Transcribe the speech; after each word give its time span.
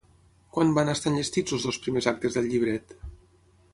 Quan 0.55 0.71
van 0.77 0.89
estar 0.93 1.11
enllestits 1.11 1.55
els 1.57 1.67
dos 1.69 1.79
primers 1.83 2.09
actes 2.13 2.39
del 2.39 2.49
llibret? 2.55 2.97